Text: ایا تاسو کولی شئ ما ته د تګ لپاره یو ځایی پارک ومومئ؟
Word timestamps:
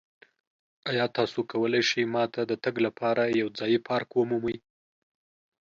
ایا 0.89 1.05
تاسو 1.17 1.39
کولی 1.51 1.81
شئ 1.89 2.03
ما 2.13 2.23
ته 2.33 2.41
د 2.45 2.53
تګ 2.63 2.75
لپاره 2.85 3.21
یو 3.39 3.47
ځایی 3.57 3.77
پارک 3.87 4.09
ومومئ؟ 4.13 4.57